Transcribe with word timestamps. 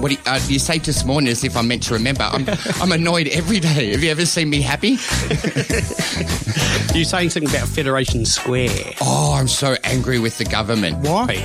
What 0.00 0.08
do 0.08 0.14
you, 0.14 0.20
uh, 0.26 0.40
you 0.48 0.58
say 0.58 0.78
this 0.78 1.04
morning 1.04 1.28
as 1.30 1.44
if 1.44 1.56
I'm 1.56 1.68
meant 1.68 1.82
to 1.84 1.94
remember? 1.94 2.22
I'm, 2.22 2.46
I'm 2.80 2.92
annoyed 2.92 3.28
every 3.28 3.60
day. 3.60 3.90
Have 3.92 4.02
you 4.02 4.10
ever 4.10 4.24
seen 4.24 4.48
me 4.48 4.62
happy? 4.62 4.88
You're 6.94 7.04
saying 7.04 7.30
something 7.30 7.50
about 7.50 7.68
Federation 7.68 8.24
Square. 8.24 8.94
Oh, 9.02 9.34
I'm 9.38 9.46
so 9.46 9.76
angry 9.84 10.18
with 10.18 10.38
the 10.38 10.44
government. 10.44 10.98
Why? 11.06 11.36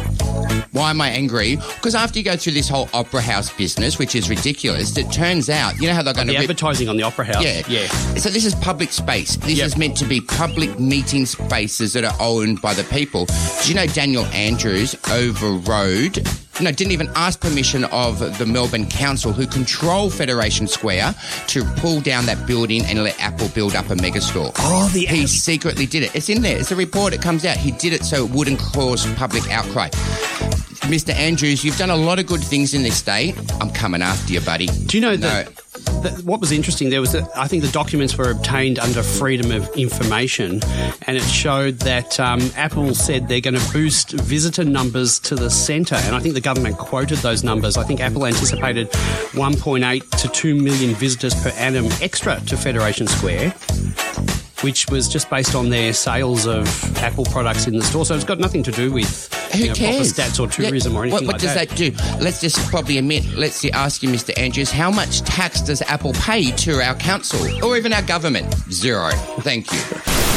Why 0.72 0.90
am 0.90 1.02
I 1.02 1.10
angry? 1.10 1.58
Because 1.58 1.96
after 1.96 2.18
you 2.18 2.26
go 2.26 2.36
through 2.38 2.54
this 2.54 2.68
whole 2.70 2.90
opera 2.94 3.22
house 3.22 3.54
business, 3.56 4.00
which 4.00 4.16
is 4.16 4.30
ridiculous, 4.30 4.98
it 4.98 5.12
turns 5.12 5.50
out, 5.50 5.80
you 5.80 5.88
know 5.88 5.94
how 5.94 6.02
they're 6.02 6.14
going 6.14 6.28
The 6.28 6.34
to 6.34 6.40
rip- 6.40 6.50
advertising 6.50 6.90
on 6.90 6.98
the 6.98 7.04
Opera 7.04 7.26
House. 7.26 7.44
Yeah, 7.44 7.62
Yeah. 7.68 7.88
So 8.16 8.30
this 8.30 8.46
is 8.46 8.56
public 8.56 8.92
space. 8.92 9.36
This 9.36 9.58
Yep. 9.58 9.68
is 9.68 9.78
meant 9.78 9.98
to 9.98 10.06
be 10.06 10.22
public 10.22 10.80
meeting 10.80 11.26
spaces 11.26 11.94
that 11.94 12.04
are 12.04 12.16
owned 12.20 12.62
by 12.62 12.74
the 12.74 12.84
people. 12.86 13.26
Do 13.64 13.70
you 13.70 13.76
know 13.76 13.86
Daniel 13.86 14.26
Andrews 14.28 14.96
overrode? 15.12 16.28
No, 16.62 16.72
didn't 16.72 16.94
even 16.94 17.10
ask 17.16 17.42
permission 17.42 17.84
of 17.86 18.20
the 18.38 18.46
Melbourne 18.46 18.88
Council, 18.88 19.34
who 19.34 19.46
control 19.46 20.10
Federation 20.10 20.68
Square, 20.68 21.14
to 21.48 21.66
pull 21.78 22.00
down 22.00 22.26
that 22.28 22.48
building 22.48 22.86
and 22.86 23.04
let 23.04 23.20
Apple 23.20 23.50
build 23.50 23.76
up 23.76 23.90
a 23.90 23.96
megastore. 23.96 24.54
Oh, 24.60 24.90
the 24.94 25.06
he 25.06 25.28
secretly 25.28 25.86
did 25.86 26.04
it. 26.04 26.16
It's 26.16 26.30
in 26.30 26.42
there. 26.42 26.58
It's 26.58 26.72
a 26.72 26.76
report. 26.76 27.14
It 27.14 27.22
comes 27.22 27.44
out. 27.44 27.58
He 27.58 27.72
did 27.72 27.92
it 27.92 28.06
so 28.06 28.26
it 28.26 28.32
wouldn't 28.32 28.60
cause 28.60 29.06
public 29.16 29.50
outcry. 29.52 29.90
Mr. 30.86 31.14
Andrews, 31.14 31.64
you've 31.64 31.78
done 31.78 31.90
a 31.90 31.96
lot 31.96 32.20
of 32.20 32.28
good 32.28 32.42
things 32.42 32.74
in 32.74 32.84
this 32.84 32.98
state. 32.98 33.36
I'm 33.60 33.72
coming 33.72 34.02
after 34.02 34.32
you, 34.32 34.40
buddy. 34.42 34.68
Do 34.68 34.98
you 34.98 35.02
know 35.02 35.16
No. 35.16 35.44
What 36.24 36.40
was 36.40 36.52
interesting? 36.52 36.90
There 36.90 37.02
was, 37.02 37.12
that 37.14 37.30
I 37.36 37.48
think, 37.48 37.64
the 37.64 37.72
documents 37.72 38.18
were 38.18 38.30
obtained 38.30 38.80
under 38.80 39.04
freedom 39.04 39.52
of 39.52 39.68
information, 39.76 40.62
and 41.08 41.18
it 41.18 41.24
showed 41.24 41.80
that 41.80 42.20
um, 42.20 42.42
Apple 42.56 42.94
said 42.96 43.28
they're 43.28 43.42
going 43.42 43.60
to 43.60 43.72
boost 43.72 44.12
visitor 44.12 44.64
numbers 44.64 45.20
to 45.20 45.36
the 45.36 45.50
centre, 45.50 45.96
and 45.96 46.16
I 46.16 46.20
think 46.20 46.34
the 46.34 46.42
government 46.42 46.78
quoted 46.78 47.20
those 47.20 47.44
numbers. 47.44 47.78
I 47.78 47.84
think 47.84 48.00
Apple 48.02 48.26
anticipated 48.26 48.90
1.8 49.32 50.10
to 50.22 50.28
2 50.28 50.56
million 50.56 50.96
visitors 50.96 51.34
per 51.36 51.50
annum 51.52 51.88
extra 52.02 52.40
to 52.42 52.58
Federation 52.58 53.08
Square. 53.08 53.54
Which 54.62 54.90
was 54.90 55.08
just 55.08 55.30
based 55.30 55.54
on 55.54 55.70
their 55.70 55.94
sales 55.94 56.48
of 56.48 56.66
Apple 56.98 57.26
products 57.26 57.68
in 57.68 57.78
the 57.78 57.84
store, 57.84 58.06
so 58.06 58.16
it's 58.16 58.24
got 58.24 58.40
nothing 58.40 58.64
to 58.64 58.72
do 58.72 58.92
with 58.92 59.30
Who 59.56 59.68
know, 59.68 59.74
cares? 59.74 60.14
stats 60.14 60.40
or 60.40 60.62
Yeah, 60.62 60.70
or 60.70 60.72
anything 60.72 60.94
what, 60.94 61.12
what 61.12 61.24
like 61.24 61.38
does 61.42 61.54
that. 61.56 61.70
that. 61.70 61.78
do? 61.78 61.92
Let's 62.24 62.42
just 62.42 62.58
probably 62.70 62.98
admit, 62.98 63.26
let's 63.36 63.56
see, 63.56 63.72
ask 63.72 64.02
you, 64.04 64.10
Mr. 64.10 64.38
Andrews, 64.38 64.72
how 64.72 64.92
much 64.92 65.22
tax 65.22 65.62
does 65.62 65.82
Apple 65.84 66.14
pay 66.14 66.52
to 66.52 66.82
our 66.82 66.96
council 66.96 67.40
or 67.66 67.78
even 67.78 67.94
our 67.94 68.02
government? 68.04 68.54
Zero. 68.72 69.10
Thank 69.42 69.72
you. 69.72 69.80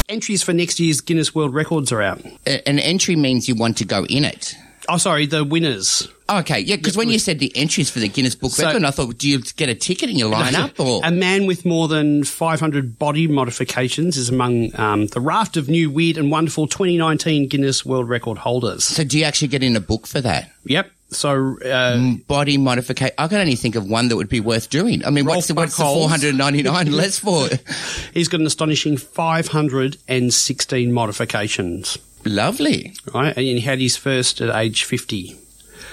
Entries 0.09 0.41
for 0.41 0.53
next 0.53 0.79
year's 0.79 1.01
Guinness 1.01 1.35
World 1.35 1.53
Records 1.53 1.91
are 1.91 2.01
out. 2.01 2.19
A- 2.47 2.67
An 2.67 2.79
entry 2.79 3.15
means 3.15 3.47
you 3.47 3.55
want 3.55 3.77
to 3.77 3.85
go 3.85 4.05
in 4.05 4.25
it. 4.25 4.55
Oh, 4.87 4.97
sorry, 4.97 5.27
the 5.27 5.43
winners. 5.43 6.07
Okay, 6.29 6.59
yeah, 6.59 6.75
because 6.75 6.95
when 6.95 7.09
you 7.09 7.17
said 7.19 7.39
the 7.39 7.51
entries 7.55 7.89
for 7.89 7.99
the 7.99 8.07
Guinness 8.07 8.35
Book 8.35 8.51
So- 8.51 8.65
Record, 8.65 8.83
I 8.83 8.91
thought, 8.91 9.17
do 9.17 9.27
you 9.27 9.39
get 9.55 9.67
a 9.69 9.75
ticket 9.75 10.09
in 10.09 10.17
your 10.17 10.29
line 10.29 10.55
up? 10.55 10.79
Or 10.79 11.01
A 11.03 11.11
man 11.11 11.45
with 11.47 11.65
more 11.65 11.87
than 11.87 12.23
500 12.23 12.99
body 12.99 13.27
modifications 13.27 14.15
is 14.17 14.29
among 14.29 14.79
um, 14.79 15.07
the 15.07 15.19
raft 15.19 15.57
of 15.57 15.69
new, 15.69 15.89
weird, 15.89 16.17
and 16.17 16.29
wonderful 16.31 16.67
2019 16.67 17.47
Guinness 17.47 17.85
World 17.85 18.07
Record 18.07 18.37
holders. 18.39 18.83
so 18.83 19.03
do 19.03 19.17
you 19.17 19.25
actually 19.25 19.47
get 19.47 19.63
in 19.63 19.75
a 19.75 19.79
book 19.81 20.05
for 20.07 20.21
that? 20.21 20.51
Yep. 20.65 20.91
So, 21.11 21.57
uh, 21.61 22.13
Body 22.27 22.59
modification. 22.59 23.15
I 23.17 23.27
can 23.27 23.39
only 23.39 23.55
think 23.55 23.75
of 23.75 23.89
one 23.89 24.09
that 24.09 24.15
would 24.15 24.29
be 24.29 24.39
worth 24.39 24.69
doing. 24.69 25.03
I 25.03 25.09
mean, 25.09 25.25
what's 25.25 25.47
the, 25.47 25.55
what's 25.55 25.75
the 25.75 25.83
Buchholz. 25.83 25.95
499 26.09 26.91
less 26.91 27.17
for? 27.17 27.47
he's 28.13 28.27
got 28.27 28.41
an 28.41 28.45
astonishing 28.45 28.95
516 28.95 30.91
modifications. 30.91 31.97
Lovely. 32.25 32.93
Right, 33.13 33.35
and 33.35 33.45
he 33.45 33.61
had 33.61 33.79
his 33.79 33.97
first 33.97 34.41
at 34.41 34.55
age 34.55 34.83
50. 34.83 35.35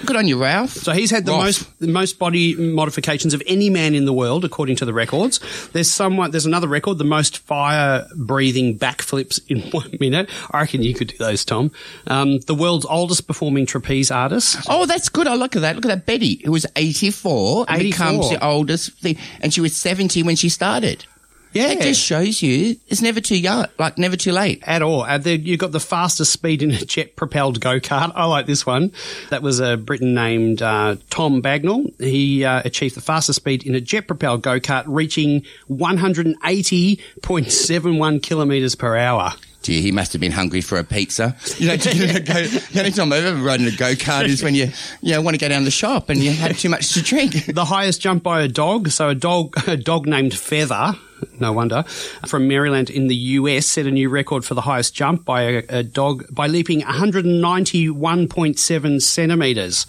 Good 0.04 0.16
on 0.16 0.26
you, 0.28 0.40
Ralph. 0.40 0.70
So 0.70 0.92
he's 0.92 1.10
had 1.10 1.24
the 1.24 1.32
most 1.32 1.78
the 1.80 1.88
most 1.88 2.18
body 2.18 2.54
modifications 2.54 3.32
of 3.34 3.42
any 3.46 3.70
man 3.70 3.94
in 3.94 4.04
the 4.04 4.12
world, 4.12 4.44
according 4.44 4.76
to 4.76 4.84
the 4.84 4.92
records. 4.92 5.40
There's 5.72 5.90
someone. 5.90 6.30
There's 6.32 6.46
another 6.46 6.68
record, 6.68 6.98
the 6.98 7.04
most 7.04 7.38
fire 7.38 8.06
breathing 8.14 8.78
backflips 8.78 9.40
in 9.48 9.62
one 9.70 9.96
minute. 9.98 10.28
I 10.50 10.60
reckon 10.60 10.82
you 10.82 10.94
could 10.94 11.08
do 11.08 11.16
those, 11.16 11.44
Tom. 11.44 11.70
Um, 12.06 12.40
the 12.40 12.54
world's 12.54 12.84
oldest 12.86 13.26
performing 13.26 13.64
trapeze 13.66 14.10
artist. 14.10 14.58
Oh, 14.68 14.84
that's 14.86 15.08
good. 15.08 15.26
I 15.26 15.34
look 15.34 15.56
at 15.56 15.62
that. 15.62 15.76
Look 15.76 15.86
at 15.86 15.88
that 15.88 16.06
Betty, 16.06 16.42
who 16.44 16.52
was 16.52 16.66
84 16.76 17.66
and 17.68 17.80
84. 17.80 17.90
becomes 17.90 18.30
the 18.30 18.44
oldest 18.44 18.92
thing. 18.98 19.16
And 19.40 19.52
she 19.54 19.60
was 19.60 19.74
70 19.76 20.22
when 20.24 20.36
she 20.36 20.48
started. 20.48 21.04
Yeah, 21.52 21.70
It 21.70 21.80
just 21.80 22.02
shows 22.02 22.42
you 22.42 22.76
it's 22.88 23.00
never 23.00 23.20
too 23.20 23.38
young, 23.38 23.66
like 23.78 23.96
never 23.96 24.16
too 24.16 24.32
late. 24.32 24.62
at 24.66 24.82
all. 24.82 25.02
Uh, 25.04 25.16
there- 25.18 25.36
you've 25.36 25.60
got 25.60 25.72
the 25.72 25.80
fastest 25.80 26.32
speed 26.32 26.62
in 26.62 26.70
a 26.70 26.84
jet 26.84 27.16
propelled 27.16 27.60
go 27.60 27.80
kart. 27.80 28.12
I 28.14 28.26
like 28.26 28.44
this 28.46 28.66
one. 28.66 28.92
That 29.30 29.40
was 29.42 29.58
a 29.60 29.76
Briton 29.78 30.12
named 30.14 30.60
uh, 30.60 30.96
Tom 31.10 31.40
Bagnall. 31.40 31.98
He 32.00 32.44
uh, 32.44 32.60
achieved 32.64 32.94
the 32.94 33.00
fastest 33.00 33.36
speed 33.36 33.64
in 33.66 33.74
a 33.74 33.80
jet 33.80 34.06
propelled 34.06 34.42
go 34.42 34.60
kart, 34.60 34.84
reaching 34.86 35.44
180.71 35.70 38.22
kilometres 38.22 38.74
per 38.74 38.96
hour. 38.96 39.32
Gee, 39.62 39.80
he 39.80 39.90
must 39.90 40.12
have 40.12 40.20
been 40.20 40.32
hungry 40.32 40.60
for 40.60 40.78
a 40.78 40.84
pizza. 40.84 41.34
You 41.58 41.68
know, 41.68 41.74
you 41.74 42.06
know, 42.06 42.20
go, 42.20 42.46
the 42.46 42.78
only 42.78 42.92
time 42.92 43.12
I've 43.12 43.24
ever 43.24 43.42
ridden 43.42 43.66
a 43.66 43.72
go 43.72 43.94
kart 43.94 44.26
is 44.26 44.40
when 44.42 44.54
you, 44.54 44.70
you 45.00 45.12
know, 45.12 45.20
want 45.22 45.34
to 45.34 45.40
go 45.40 45.48
down 45.48 45.64
the 45.64 45.70
shop 45.72 46.08
and 46.08 46.22
you 46.22 46.30
had 46.30 46.56
too 46.56 46.68
much 46.68 46.92
to 46.94 47.02
drink. 47.02 47.46
The 47.56 47.64
highest 47.64 48.00
jump 48.00 48.22
by 48.22 48.42
a 48.42 48.48
dog. 48.48 48.90
So 48.90 49.08
a 49.08 49.14
dog, 49.14 49.56
a 49.66 49.76
dog 49.76 50.06
named 50.06 50.34
Feather. 50.34 50.94
No 51.38 51.52
wonder. 51.52 51.82
From 52.26 52.48
Maryland 52.48 52.88
in 52.90 53.06
the 53.08 53.16
US 53.16 53.66
set 53.66 53.86
a 53.86 53.90
new 53.90 54.08
record 54.08 54.42
for 54.44 54.54
the 54.54 54.62
highest 54.62 54.94
jump 54.94 55.24
by 55.24 55.42
a, 55.42 55.64
a 55.68 55.82
dog 55.82 56.24
by 56.30 56.46
leaping 56.46 56.82
191.7 56.82 59.02
centimeters 59.02 59.86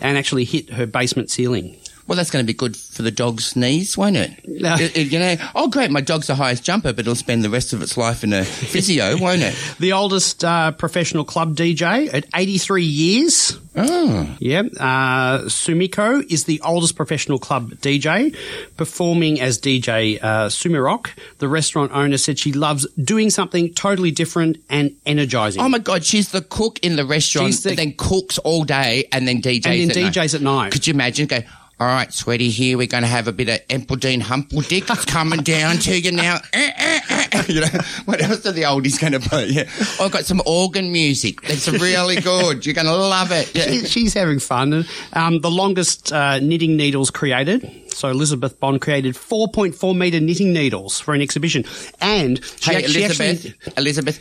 and 0.00 0.18
actually 0.18 0.44
hit 0.44 0.70
her 0.70 0.86
basement 0.86 1.30
ceiling. 1.30 1.76
Well, 2.06 2.16
that's 2.16 2.30
going 2.30 2.44
to 2.44 2.46
be 2.46 2.52
good 2.56 2.76
for 2.76 3.00
the 3.02 3.10
dog's 3.10 3.56
knees, 3.56 3.96
won't 3.96 4.16
it? 4.16 4.46
No. 4.46 4.74
It- 4.74 4.96
it- 4.96 5.10
you 5.12 5.18
know, 5.18 5.36
oh 5.54 5.68
great, 5.68 5.90
my 5.90 6.00
dog's 6.02 6.26
the 6.26 6.34
highest 6.34 6.62
jumper, 6.62 6.92
but 6.92 7.00
it'll 7.00 7.14
spend 7.14 7.42
the 7.42 7.50
rest 7.50 7.72
of 7.72 7.80
its 7.82 7.96
life 7.96 8.22
in 8.22 8.32
a 8.32 8.44
physio, 8.44 9.16
won't 9.20 9.42
it? 9.42 9.54
The 9.80 9.92
oldest 9.92 10.44
uh, 10.44 10.72
professional 10.72 11.24
club 11.24 11.56
DJ 11.56 12.12
at 12.12 12.26
83 12.34 12.84
years. 12.84 13.58
Oh. 13.76 14.36
Yeah. 14.38 14.60
Uh, 14.78 15.46
Sumiko 15.48 16.22
is 16.30 16.44
the 16.44 16.60
oldest 16.60 16.94
professional 16.94 17.38
club 17.38 17.72
DJ, 17.76 18.36
performing 18.76 19.40
as 19.40 19.58
DJ 19.58 20.18
uh, 20.22 20.46
Sumirock. 20.48 21.08
The 21.38 21.48
restaurant 21.48 21.90
owner 21.92 22.18
said 22.18 22.38
she 22.38 22.52
loves 22.52 22.86
doing 23.02 23.30
something 23.30 23.72
totally 23.74 24.10
different 24.10 24.58
and 24.70 24.94
energizing. 25.06 25.62
Oh 25.62 25.68
my 25.68 25.78
God, 25.78 26.04
she's 26.04 26.30
the 26.30 26.42
cook 26.42 26.78
in 26.82 26.96
the 26.96 27.04
restaurant, 27.06 27.54
the- 27.62 27.74
then 27.74 27.94
cooks 27.96 28.38
all 28.38 28.64
day 28.64 29.08
and 29.12 29.26
then 29.26 29.40
DJs 29.40 29.66
And 29.66 29.90
then 29.90 29.98
at 29.98 30.02
night. 30.04 30.12
DJs 30.14 30.34
at 30.34 30.42
night. 30.42 30.72
Could 30.72 30.86
you 30.86 30.94
imagine? 30.94 31.26
Go, 31.26 31.38
all 31.80 31.86
right, 31.88 32.12
sweetie, 32.12 32.50
here 32.50 32.78
we're 32.78 32.86
going 32.86 33.02
to 33.02 33.08
have 33.08 33.26
a 33.26 33.32
bit 33.32 33.48
of 33.48 33.58
Empledine 33.68 34.20
Humpledick. 34.20 34.88
It's 34.90 35.04
coming 35.04 35.40
down 35.40 35.76
to 35.78 35.98
you 35.98 36.12
now. 36.12 36.38
Eh, 36.52 36.72
eh, 36.76 37.00
eh. 37.32 37.42
you 37.48 37.60
know, 37.62 37.66
what 38.04 38.22
else 38.22 38.46
are 38.46 38.52
the 38.52 38.62
oldies 38.62 39.00
going 39.00 39.12
to 39.12 39.20
play? 39.20 39.46
Yeah. 39.50 39.64
I've 40.00 40.12
got 40.12 40.24
some 40.24 40.40
organ 40.46 40.92
music. 40.92 41.38
It's 41.42 41.68
really 41.68 42.16
good. 42.20 42.64
You're 42.64 42.74
going 42.76 42.86
to 42.86 42.94
love 42.94 43.32
it. 43.32 43.52
Yeah. 43.54 43.64
She- 43.64 43.86
she's 43.86 44.14
having 44.14 44.38
fun. 44.38 44.84
Um, 45.12 45.40
the 45.40 45.50
longest 45.50 46.12
uh, 46.12 46.38
knitting 46.38 46.76
needles 46.76 47.10
created. 47.10 47.68
So 47.92 48.08
Elizabeth 48.08 48.58
Bond 48.60 48.80
created 48.80 49.14
4.4 49.14 49.96
meter 49.96 50.20
knitting 50.20 50.52
needles 50.52 51.00
for 51.00 51.12
an 51.14 51.20
exhibition, 51.22 51.64
and 52.00 52.42
she, 52.60 52.70
Hey, 52.72 52.78
act- 52.78 52.90
she 52.90 53.02
Elizabeth, 53.04 53.46
actually 53.46 53.72
Elizabeth, 53.76 54.20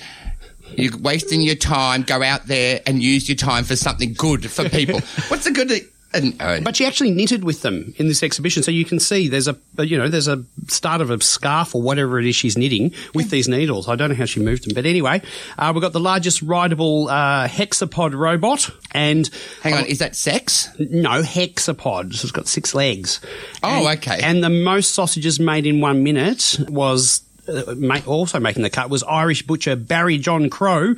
you're 0.75 0.97
wasting 0.97 1.41
your 1.41 1.55
time. 1.55 2.01
Go 2.03 2.21
out 2.23 2.45
there 2.47 2.81
and 2.87 3.01
use 3.01 3.29
your 3.29 3.35
time 3.35 3.63
for 3.63 3.75
something 3.75 4.13
good 4.13 4.49
for 4.49 4.67
people. 4.69 4.99
What's 5.27 5.45
the 5.45 5.51
good? 5.51 5.71
And, 6.13 6.35
uh, 6.39 6.59
But 6.61 6.75
she 6.75 6.85
actually 6.85 7.11
knitted 7.11 7.43
with 7.43 7.61
them 7.63 7.93
in 7.97 8.07
this 8.07 8.21
exhibition, 8.23 8.61
so 8.63 8.71
you 8.71 8.85
can 8.85 8.99
see 8.99 9.27
there's 9.27 9.47
a 9.47 9.57
you 9.79 9.97
know 9.97 10.07
there's 10.09 10.27
a 10.27 10.43
start 10.67 11.01
of 11.01 11.09
a 11.09 11.19
scarf 11.21 11.73
or 11.73 11.81
whatever 11.81 12.19
it 12.19 12.25
is 12.27 12.35
she's 12.35 12.57
knitting 12.57 12.93
with 13.13 13.29
these 13.31 13.47
needles. 13.47 13.89
I 13.89 13.95
don't 13.95 14.09
know 14.09 14.15
how 14.15 14.25
she 14.25 14.39
moved 14.39 14.65
them, 14.67 14.73
but 14.75 14.85
anyway, 14.85 15.21
uh, 15.57 15.71
we've 15.73 15.81
got 15.81 15.93
the 15.93 15.99
largest 15.99 16.41
rideable 16.41 17.09
uh, 17.09 17.47
hexapod 17.47 18.13
robot, 18.13 18.69
and 18.91 19.29
hang 19.63 19.73
on, 19.73 19.85
is 19.85 19.99
that 19.99 20.15
sex? 20.15 20.69
no 20.77 21.21
hexapod. 21.21 22.13
So 22.13 22.25
it's 22.25 22.31
got 22.31 22.47
six 22.47 22.75
legs. 22.75 23.19
Oh, 23.63 23.87
And- 23.87 23.97
okay. 23.97 24.19
And 24.21 24.43
the 24.43 24.49
most 24.49 24.93
sausages 24.93 25.39
made 25.39 25.65
in 25.65 25.81
one 25.81 26.03
minute 26.03 26.57
was. 26.69 27.21
Uh, 27.47 28.01
also 28.05 28.39
making 28.39 28.63
the 28.63 28.69
cut 28.69 28.89
was 28.89 29.03
Irish 29.03 29.43
butcher 29.43 29.75
Barry 29.75 30.17
John 30.17 30.49
Crow, 30.49 30.95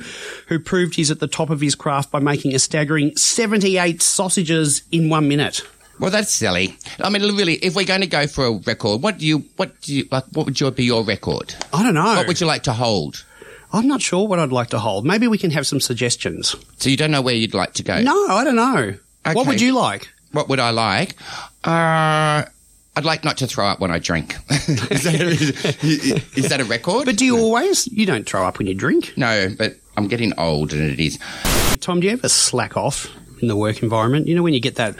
who 0.48 0.58
proved 0.58 0.94
he's 0.94 1.10
at 1.10 1.20
the 1.20 1.26
top 1.26 1.50
of 1.50 1.60
his 1.60 1.74
craft 1.74 2.10
by 2.10 2.20
making 2.20 2.54
a 2.54 2.58
staggering 2.58 3.16
78 3.16 4.02
sausages 4.02 4.82
in 4.92 5.08
one 5.08 5.28
minute. 5.28 5.62
Well, 5.98 6.10
that's 6.10 6.30
silly. 6.30 6.76
I 7.00 7.08
mean, 7.08 7.22
really, 7.22 7.54
if 7.54 7.74
we're 7.74 7.86
going 7.86 8.02
to 8.02 8.06
go 8.06 8.26
for 8.26 8.44
a 8.44 8.52
record, 8.52 9.02
what 9.02 9.18
do 9.18 9.26
you, 9.26 9.44
what 9.56 9.80
do 9.80 9.94
you, 9.94 10.08
like, 10.10 10.24
what 10.32 10.46
would 10.46 10.60
your, 10.60 10.70
be 10.70 10.84
your 10.84 11.02
record? 11.02 11.54
I 11.72 11.82
don't 11.82 11.94
know. 11.94 12.16
What 12.16 12.26
would 12.26 12.40
you 12.40 12.46
like 12.46 12.64
to 12.64 12.72
hold? 12.72 13.24
I'm 13.72 13.88
not 13.88 14.02
sure 14.02 14.28
what 14.28 14.38
I'd 14.38 14.52
like 14.52 14.68
to 14.68 14.78
hold. 14.78 15.06
Maybe 15.06 15.26
we 15.26 15.38
can 15.38 15.50
have 15.52 15.66
some 15.66 15.80
suggestions. 15.80 16.54
So 16.78 16.90
you 16.90 16.96
don't 16.96 17.10
know 17.10 17.22
where 17.22 17.34
you'd 17.34 17.54
like 17.54 17.74
to 17.74 17.82
go? 17.82 18.00
No, 18.00 18.28
I 18.28 18.44
don't 18.44 18.56
know. 18.56 18.94
What 19.32 19.46
would 19.46 19.60
you 19.60 19.74
like? 19.74 20.08
What 20.32 20.48
would 20.48 20.60
I 20.60 20.70
like? 20.70 21.16
Uh, 21.64 22.44
I'd 22.96 23.04
like 23.04 23.24
not 23.24 23.36
to 23.38 23.46
throw 23.46 23.66
up 23.66 23.78
when 23.78 23.90
I 23.90 23.98
drink. 23.98 24.36
is, 24.50 25.04
that, 25.04 26.26
is 26.34 26.48
that 26.48 26.60
a 26.60 26.64
record? 26.64 27.04
But 27.04 27.18
do 27.18 27.26
you 27.26 27.36
always? 27.38 27.86
You 27.88 28.06
don't 28.06 28.26
throw 28.26 28.46
up 28.46 28.58
when 28.58 28.66
you 28.66 28.74
drink. 28.74 29.12
no, 29.16 29.54
but 29.56 29.76
I'm 29.96 30.08
getting 30.08 30.32
old 30.38 30.72
and 30.72 30.82
it 30.82 30.98
is. 30.98 31.18
Tom, 31.80 32.00
do 32.00 32.06
you 32.06 32.14
ever 32.14 32.28
slack 32.28 32.76
off 32.76 33.06
in 33.42 33.48
the 33.48 33.56
work 33.56 33.82
environment? 33.82 34.26
You 34.28 34.34
know 34.34 34.42
when 34.42 34.54
you 34.54 34.60
get 34.60 34.76
that. 34.76 34.96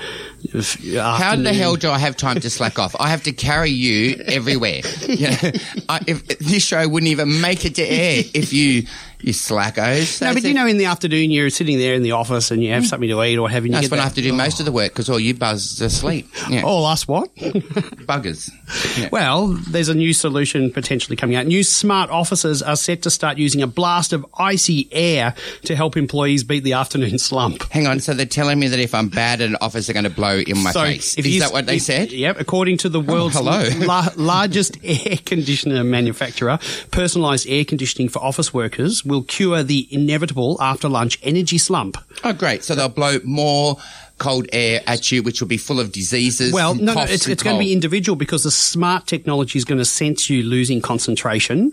How 0.94 1.36
the 1.36 1.54
hell 1.54 1.76
do 1.76 1.90
I 1.90 1.98
have 1.98 2.16
time 2.16 2.38
to 2.40 2.50
slack 2.50 2.78
off? 2.78 2.94
I 3.00 3.08
have 3.08 3.22
to 3.24 3.32
carry 3.32 3.70
you 3.70 4.16
everywhere. 4.26 4.82
You 5.06 5.28
know, 5.30 5.52
I, 5.88 6.00
if, 6.06 6.26
this 6.38 6.62
show 6.62 6.86
wouldn't 6.86 7.10
even 7.10 7.40
make 7.40 7.64
it 7.64 7.76
to 7.76 7.82
air 7.82 8.22
if 8.34 8.52
you 8.52 8.86
you 9.20 9.32
slackos. 9.32 10.22
Eh? 10.22 10.26
No, 10.26 10.34
but 10.34 10.42
you 10.42 10.54
know, 10.54 10.66
in 10.66 10.78
the 10.78 10.86
afternoon, 10.86 11.30
you're 11.30 11.50
sitting 11.50 11.78
there 11.78 11.94
in 11.94 12.02
the 12.02 12.12
office 12.12 12.50
and 12.50 12.62
you 12.62 12.72
have 12.72 12.82
hmm. 12.82 12.86
something 12.88 13.08
to 13.08 13.22
eat 13.22 13.38
or 13.38 13.48
have 13.48 13.64
you 13.64 13.72
that's 13.72 13.90
when 13.90 14.00
I 14.00 14.04
have 14.04 14.14
to 14.14 14.22
do 14.22 14.32
most 14.32 14.60
of 14.60 14.66
the 14.66 14.72
work 14.72 14.92
because 14.92 15.08
all 15.08 15.18
you 15.18 15.34
buzzers 15.34 15.82
are 15.82 15.86
asleep. 15.86 16.28
Yeah, 16.48 16.62
oh, 16.64 16.68
All 16.68 16.86
us 16.86 17.08
what? 17.08 17.34
buggers. 17.36 18.50
Yeah. 18.98 19.08
Well, 19.10 19.48
there's 19.48 19.88
a 19.88 19.94
new 19.94 20.12
solution 20.12 20.70
potentially 20.70 21.16
coming 21.16 21.36
out. 21.36 21.46
New 21.46 21.62
smart 21.62 22.10
offices 22.10 22.62
are 22.62 22.76
set 22.76 23.02
to 23.02 23.10
start 23.10 23.38
using 23.38 23.62
a 23.62 23.66
blast 23.66 24.12
of 24.12 24.26
icy 24.38 24.88
air 24.92 25.34
to 25.64 25.74
help 25.74 25.96
employees 25.96 26.44
beat 26.44 26.64
the 26.64 26.74
afternoon 26.74 27.18
slump. 27.18 27.62
Hang 27.70 27.86
on, 27.86 28.00
so 28.00 28.14
they're 28.14 28.26
telling 28.26 28.58
me 28.58 28.68
that 28.68 28.80
if 28.80 28.94
I'm 28.94 29.08
bad 29.08 29.40
at 29.40 29.48
an 29.48 29.56
office, 29.60 29.86
they're 29.86 29.94
going 29.94 30.04
to 30.04 30.10
blow 30.10 30.38
in 30.38 30.62
my 30.62 30.72
face. 30.72 31.16
Is 31.16 31.40
that 31.40 31.52
what 31.52 31.66
they 31.66 31.78
said? 31.78 32.12
Yep. 32.12 32.40
According 32.40 32.78
to 32.78 32.88
the 32.88 33.00
oh, 33.00 33.02
world's 33.02 33.36
hello. 33.36 33.68
la- 33.86 34.08
largest 34.16 34.78
air 34.84 35.16
conditioner 35.24 35.82
manufacturer, 35.84 36.58
personalised 36.90 37.50
air 37.50 37.64
conditioning 37.64 38.08
for 38.08 38.22
office 38.22 38.52
workers 38.52 39.04
will 39.06 39.22
cure 39.22 39.62
the 39.62 39.88
inevitable 39.90 40.56
after 40.60 40.88
lunch 40.88 41.18
energy 41.22 41.58
slump. 41.58 41.96
Oh, 42.24 42.32
great. 42.32 42.64
So 42.64 42.74
they'll 42.74 42.88
blow 42.88 43.18
more 43.24 43.76
cold 44.18 44.46
air 44.52 44.80
at 44.86 45.12
you, 45.12 45.22
which 45.22 45.40
will 45.40 45.48
be 45.48 45.58
full 45.58 45.78
of 45.78 45.92
diseases. 45.92 46.52
Well, 46.52 46.74
no, 46.74 46.94
no, 46.94 47.02
it's, 47.02 47.28
it's 47.28 47.42
going 47.42 47.56
to 47.56 47.60
be 47.60 47.72
individual 47.72 48.16
because 48.16 48.44
the 48.44 48.50
smart 48.50 49.06
technology 49.06 49.58
is 49.58 49.64
going 49.64 49.78
to 49.78 49.84
sense 49.84 50.30
you 50.30 50.42
losing 50.42 50.80
concentration 50.80 51.72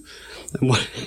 and 0.61 0.69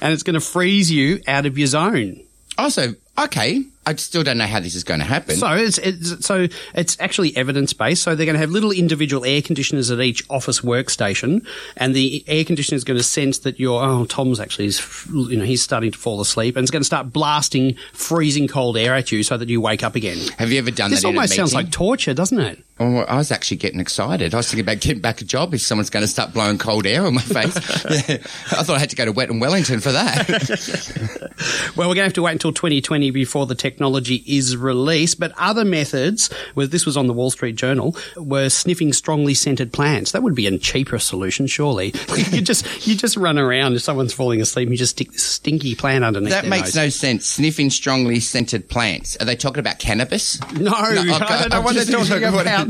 and 0.00 0.12
it's 0.12 0.22
going 0.22 0.34
to 0.34 0.40
freeze 0.40 0.90
you 0.90 1.20
out 1.26 1.46
of 1.46 1.58
your 1.58 1.66
zone. 1.66 2.20
Oh, 2.58 2.64
also, 2.64 2.94
okay, 3.18 3.64
I 3.88 3.94
still 3.94 4.22
don't 4.22 4.36
know 4.36 4.44
how 4.46 4.60
this 4.60 4.74
is 4.74 4.84
going 4.84 5.00
to 5.00 5.06
happen. 5.06 5.36
So 5.36 5.50
it's, 5.52 5.78
it's 5.78 6.26
so 6.26 6.46
it's 6.74 6.96
actually 7.00 7.34
evidence 7.38 7.72
based. 7.72 8.02
So 8.02 8.14
they're 8.14 8.26
going 8.26 8.34
to 8.34 8.40
have 8.40 8.50
little 8.50 8.70
individual 8.70 9.24
air 9.24 9.40
conditioners 9.40 9.90
at 9.90 9.98
each 10.00 10.22
office 10.28 10.60
workstation, 10.60 11.46
and 11.74 11.94
the 11.94 12.22
air 12.26 12.44
conditioner 12.44 12.76
is 12.76 12.84
going 12.84 12.98
to 12.98 13.02
sense 13.02 13.38
that 13.38 13.58
you're 13.58 13.82
oh 13.82 14.04
Tom's 14.04 14.40
actually 14.40 14.66
is 14.66 15.06
you 15.10 15.38
know 15.38 15.44
he's 15.44 15.62
starting 15.62 15.90
to 15.90 15.98
fall 15.98 16.20
asleep, 16.20 16.54
and 16.56 16.64
it's 16.64 16.70
going 16.70 16.82
to 16.82 16.86
start 16.86 17.14
blasting 17.14 17.76
freezing 17.94 18.46
cold 18.46 18.76
air 18.76 18.94
at 18.94 19.10
you 19.10 19.22
so 19.22 19.38
that 19.38 19.48
you 19.48 19.60
wake 19.60 19.82
up 19.82 19.96
again. 19.96 20.18
Have 20.38 20.52
you 20.52 20.58
ever 20.58 20.70
done 20.70 20.90
This 20.90 21.00
that 21.00 21.08
in 21.08 21.14
a 21.14 21.18
almost 21.18 21.34
sounds 21.34 21.54
like 21.54 21.70
torture, 21.70 22.12
doesn't 22.12 22.38
it? 22.40 22.62
Oh, 22.80 22.98
I 22.98 23.16
was 23.16 23.32
actually 23.32 23.56
getting 23.56 23.80
excited. 23.80 24.34
I 24.34 24.36
was 24.36 24.48
thinking 24.50 24.64
about 24.64 24.80
getting 24.80 25.00
back 25.00 25.20
a 25.20 25.24
job 25.24 25.52
if 25.52 25.62
someone's 25.62 25.90
going 25.90 26.04
to 26.04 26.06
start 26.08 26.32
blowing 26.32 26.58
cold 26.58 26.86
air 26.86 27.06
on 27.06 27.14
my 27.14 27.22
face. 27.22 27.56
Yeah. 27.88 28.18
I 28.52 28.62
thought 28.62 28.76
I 28.76 28.78
had 28.78 28.90
to 28.90 28.96
go 28.96 29.04
to 29.04 29.12
Wet 29.12 29.30
and 29.30 29.40
Wellington 29.40 29.80
for 29.80 29.92
that. 29.92 30.28
Well, 31.76 31.88
we're 31.88 31.94
going 31.94 32.02
to 32.02 32.08
have 32.08 32.12
to 32.14 32.22
wait 32.22 32.32
until 32.32 32.52
2020 32.52 33.10
before 33.12 33.46
the 33.46 33.54
technology 33.78 34.24
is 34.26 34.56
released. 34.56 35.20
But 35.20 35.32
other 35.38 35.64
methods, 35.64 36.30
well, 36.56 36.66
this 36.66 36.84
was 36.84 36.96
on 36.96 37.06
the 37.06 37.12
Wall 37.12 37.30
Street 37.30 37.54
Journal, 37.54 37.96
were 38.16 38.48
sniffing 38.48 38.92
strongly 38.92 39.34
scented 39.34 39.72
plants. 39.72 40.10
That 40.12 40.24
would 40.24 40.34
be 40.34 40.48
a 40.48 40.58
cheaper 40.58 40.98
solution, 40.98 41.46
surely. 41.46 41.94
you 42.30 42.40
just 42.40 42.86
you 42.86 42.96
just 42.96 43.16
run 43.16 43.38
around 43.38 43.76
if 43.76 43.82
someone's 43.82 44.12
falling 44.12 44.40
asleep, 44.40 44.66
and 44.66 44.72
you 44.72 44.78
just 44.78 44.96
stick 44.96 45.12
this 45.12 45.22
stinky 45.22 45.76
plant 45.76 46.04
underneath. 46.04 46.32
that 46.32 46.46
makes 46.46 46.74
nose. 46.74 46.76
no 46.76 46.88
sense. 46.88 47.26
Sniffing 47.26 47.70
strongly 47.70 48.18
scented 48.18 48.68
plants. 48.68 49.16
Are 49.20 49.24
they 49.24 49.36
talking 49.36 49.60
about 49.60 49.78
cannabis? 49.78 50.40
No, 50.58 50.72
I 50.74 50.90
okay, 50.90 50.96
don't 50.96 51.50
know 51.50 51.58
I'm 51.58 51.64
what 51.64 51.74
they're 51.76 51.84
talking 51.84 52.24
about. 52.24 52.68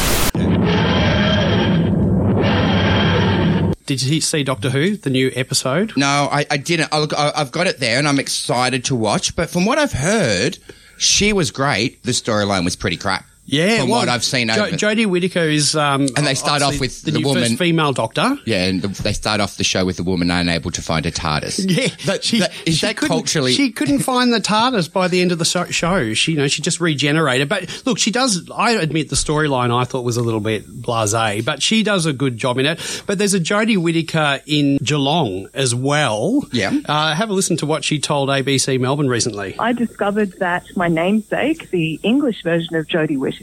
Did 3.87 4.03
you 4.03 4.21
see 4.21 4.43
Doctor 4.43 4.69
Who, 4.69 4.99
the 4.99 5.09
new 5.09 5.33
episode? 5.35 5.95
No, 5.97 6.29
I, 6.31 6.45
I 6.51 6.59
didn't. 6.59 6.93
I, 6.93 6.99
look, 6.99 7.15
I, 7.19 7.33
I've 7.35 7.51
got 7.51 7.67
it 7.67 7.81
there 7.81 7.99
and 7.99 8.07
I'm 8.07 8.19
excited 8.21 8.85
to 8.87 8.95
watch. 8.95 9.35
But 9.35 9.49
from 9.49 9.65
what 9.65 9.79
I've 9.79 9.93
heard, 9.95 10.59
she 10.99 11.33
was 11.33 11.51
great. 11.51 12.03
The 12.03 12.13
storyline 12.13 12.65
was 12.65 12.77
pretty 12.77 12.97
crap. 12.97 13.25
Yeah, 13.51 13.81
From 13.81 13.89
well, 13.89 14.01
what 14.01 14.09
I've 14.11 14.23
seen 14.25 14.49
Jo- 14.49 14.67
over. 14.67 14.77
Jodie 14.77 15.07
Whittaker 15.07 15.41
is, 15.45 15.75
um, 15.75 16.03
And 16.17 16.27
they 16.27 16.35
start 16.35 16.61
off 16.61 16.79
with 16.81 17.01
the, 17.03 17.13
the 17.13 17.19
new 17.21 17.27
woman- 17.27 17.45
first 17.45 17.57
female 17.57 17.93
Doctor. 17.95 18.37
Yeah, 18.45 18.65
and 18.65 18.83
the, 18.83 18.89
they 19.03 19.15
start 19.15 19.41
off 19.41 19.57
the 19.57 19.65
show 19.65 19.87
with 19.87 19.97
the 19.97 20.03
woman 20.03 20.31
unable 20.31 20.71
to 20.71 20.83
find 20.83 21.07
a 21.07 21.11
TARDIS. 21.11 21.59
Yeah, 21.79 21.89
That, 22.05 22.25
she, 22.25 22.41
that, 22.41 22.53
is 22.67 22.77
she 22.79 22.87
that 22.87 22.97
culturally? 22.97 23.53
She 23.55 23.73
couldn't 23.73 24.01
find 24.01 24.33
the 24.35 24.41
TARDIS 24.41 24.93
by 24.93 25.09
the 25.09 25.23
end 25.23 25.33
of 25.33 25.39
the 25.39 25.45
show. 25.71 26.13
She, 26.13 26.33
you 26.33 26.37
know, 26.39 26.47
she 26.49 26.61
just 26.61 26.79
regenerated. 26.81 27.49
But 27.49 27.83
look, 27.87 27.99
she 27.99 28.11
does. 28.11 28.51
I 28.55 28.73
admit 28.73 29.09
the 29.09 29.17
storyline 29.17 29.75
I 29.75 29.85
thought 29.85 30.05
was 30.05 30.19
a 30.19 30.23
little 30.23 30.41
bit 30.41 30.67
blasé, 30.69 31.43
but 31.43 31.63
she 31.63 31.83
does 31.83 32.05
a 32.05 32.13
good 32.13 32.37
job 32.37 32.59
in 32.59 32.67
it. 32.67 33.03
But 33.07 33.17
there's 33.19 33.33
a 33.35 33.41
Jodie 33.41 33.79
Whittaker 33.79 34.41
in 34.47 34.77
Geelong 34.83 35.49
as 35.55 35.75
well. 35.75 36.47
Yeah. 36.53 36.73
Uh, 36.85 37.15
have 37.15 37.31
a 37.31 37.33
listen 37.33 37.57
to 37.59 37.67
what 37.67 37.83
she 37.83 37.99
told 37.99 38.29
ABC 38.29 38.79
Melbourne 38.79 39.09
recently. 39.09 39.57
I 39.59 39.73
discovered 39.73 40.33
that 40.41 40.65
my 40.77 40.89
namesake, 40.89 41.71
the 41.71 41.99
English 42.03 42.43
version 42.43 42.77
of 42.77 42.87
Jodie 42.87 43.19
Whittaker, 43.19 43.38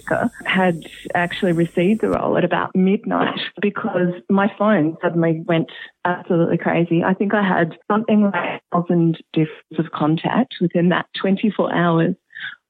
had 0.45 0.85
actually 1.13 1.51
received 1.51 2.01
the 2.01 2.09
role 2.09 2.37
at 2.37 2.43
about 2.43 2.75
midnight 2.75 3.39
because 3.61 4.13
my 4.29 4.51
phone 4.57 4.97
suddenly 5.01 5.43
went 5.45 5.69
absolutely 6.05 6.57
crazy. 6.57 7.03
I 7.03 7.13
think 7.13 7.33
I 7.33 7.43
had 7.43 7.77
something 7.89 8.23
like 8.23 8.33
a 8.33 8.61
thousand 8.71 9.21
difference 9.33 9.79
of 9.79 9.91
contact 9.91 10.55
within 10.61 10.89
that 10.89 11.07
24 11.19 11.73
hours 11.73 12.15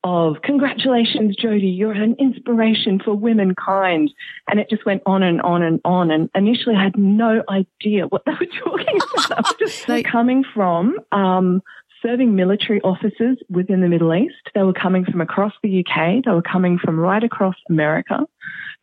of 0.06 0.36
congratulations, 0.44 1.36
Jodie, 1.36 1.76
you're 1.76 1.92
an 1.92 2.16
inspiration 2.20 3.02
for 3.04 3.16
womankind. 3.16 4.14
And 4.48 4.60
it 4.60 4.70
just 4.70 4.86
went 4.86 5.02
on 5.08 5.24
and 5.24 5.42
on 5.42 5.64
and 5.64 5.82
on. 5.84 6.12
And 6.12 6.30
initially 6.36 6.76
I 6.76 6.84
had 6.84 6.96
no 6.96 7.42
idea 7.50 8.06
what 8.06 8.22
they 8.26 8.34
were 8.34 8.46
talking 8.64 9.00
about. 9.26 9.46
They're 9.88 10.04
coming 10.04 10.44
from, 10.54 11.00
um, 11.12 11.64
serving 12.06 12.36
military 12.36 12.82
officers 12.82 13.38
within 13.50 13.82
the 13.82 13.88
Middle 13.88 14.14
East. 14.14 14.36
They 14.54 14.64
were 14.64 14.74
coming 14.74 15.06
from 15.06 15.22
across 15.22 15.54
the 15.64 15.80
UK. 15.80 16.24
They 16.24 16.32
were 16.32 16.42
coming 16.42 16.78
from 16.78 17.00
right 17.00 17.24
across 17.24 17.56
America. 17.70 18.26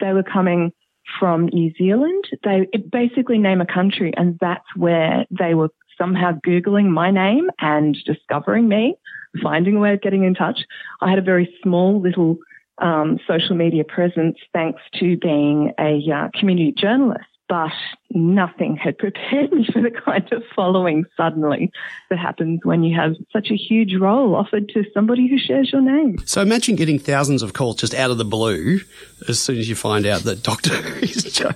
They 0.00 0.12
were 0.12 0.24
coming 0.24 0.72
from 1.20 1.46
New 1.46 1.72
Zealand. 1.78 2.24
They 2.42 2.66
basically 2.90 3.38
name 3.38 3.60
a 3.60 3.66
country, 3.66 4.12
and 4.16 4.38
that's 4.40 4.64
where 4.76 5.26
they 5.30 5.54
were 5.54 5.70
somehow 5.98 6.32
Googling 6.46 6.88
my 6.88 7.10
name 7.10 7.48
and 7.60 7.96
discovering 8.04 8.68
me, 8.68 8.96
finding 9.42 9.76
a 9.76 9.80
way 9.80 9.94
of 9.94 10.00
getting 10.00 10.24
in 10.24 10.34
touch. 10.34 10.60
I 11.00 11.10
had 11.10 11.18
a 11.18 11.22
very 11.22 11.54
small 11.62 12.00
little 12.00 12.38
um, 12.78 13.18
social 13.28 13.54
media 13.54 13.84
presence 13.84 14.38
thanks 14.52 14.80
to 14.98 15.16
being 15.18 15.72
a 15.78 16.02
uh, 16.12 16.28
community 16.38 16.72
journalist. 16.76 17.24
But 17.48 17.72
nothing 18.10 18.76
had 18.76 18.96
prepared 18.96 19.52
me 19.52 19.66
for 19.72 19.82
the 19.82 19.90
kind 19.90 20.26
of 20.32 20.42
following 20.56 21.04
suddenly 21.18 21.70
that 22.08 22.18
happens 22.18 22.60
when 22.64 22.82
you 22.82 22.96
have 22.98 23.14
such 23.30 23.50
a 23.50 23.56
huge 23.56 23.94
role 23.94 24.34
offered 24.34 24.70
to 24.70 24.84
somebody 24.94 25.28
who 25.28 25.36
shares 25.38 25.70
your 25.70 25.82
name. 25.82 26.16
So 26.24 26.40
imagine 26.40 26.76
getting 26.76 26.98
thousands 26.98 27.42
of 27.42 27.52
calls 27.52 27.76
just 27.76 27.94
out 27.94 28.10
of 28.10 28.16
the 28.16 28.24
blue 28.24 28.80
as 29.28 29.38
soon 29.38 29.58
as 29.58 29.68
you 29.68 29.74
find 29.74 30.06
out 30.06 30.22
that 30.22 30.42
Doctor 30.42 30.70
Who 30.74 30.98
is. 31.04 31.24
Jo- 31.24 31.50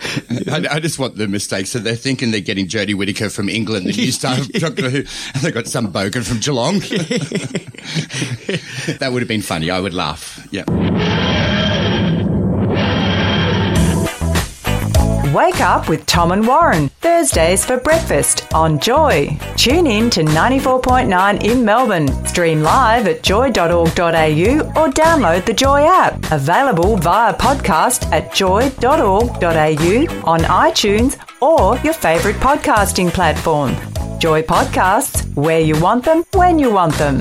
I, 0.53 0.67
I 0.77 0.81
just 0.81 0.99
want 0.99 1.17
the 1.17 1.29
mistake. 1.29 1.67
So 1.67 1.79
they're 1.79 1.95
thinking 1.97 2.31
they're 2.31 2.41
getting 2.43 2.67
Jodie 2.69 2.95
Whittaker 2.95 3.31
from 3.31 3.49
England, 3.49 3.87
the 3.87 3.93
new 3.93 4.13
star 4.13 4.39
of 4.39 4.49
Doctor 4.53 4.91
Who, 4.91 4.99
and 5.35 5.43
they 5.43 5.51
got 5.51 5.67
some 5.67 5.91
bogan 5.93 6.27
from 6.27 6.41
Geelong. 6.41 6.81
that 8.99 9.11
would 9.13 9.23
have 9.23 9.29
been 9.29 9.41
funny. 9.43 9.71
I 9.71 9.81
would 9.81 9.95
laugh. 9.95 10.47
Yeah. 10.51 10.65
Wake 15.37 15.61
up 15.61 15.91
with 15.91 16.07
Tom 16.07 16.33
and 16.33 16.47
Warren, 16.47 16.89
Thursdays 17.03 17.63
for 17.63 17.77
breakfast 17.77 18.51
on 18.55 18.79
Joy. 18.79 19.39
Tune 19.55 19.87
in 19.87 20.09
to 20.09 20.23
94.9 20.23 21.45
in 21.45 21.63
Melbourne. 21.63 22.09
Stream 22.25 22.63
live 22.63 23.07
at 23.07 23.23
joy.org.au 23.23 23.83
or 23.85 24.89
download 24.89 25.45
the 25.45 25.53
Joy 25.53 25.83
app. 25.83 26.33
Available 26.33 26.97
via 26.97 27.35
podcast 27.35 28.11
at 28.13 28.33
joy.org.au 28.33 30.23
on 30.25 30.41
iTunes 30.41 31.43
or 31.43 31.77
your 31.85 31.93
favourite 31.93 32.37
podcasting 32.37 33.11
platform. 33.11 33.77
Joy 34.19 34.41
Podcasts, 34.41 35.31
where 35.37 35.61
you 35.61 35.79
want 35.79 36.03
them, 36.03 36.25
when 36.33 36.59
you 36.59 36.73
want 36.73 36.95
them. 36.95 37.21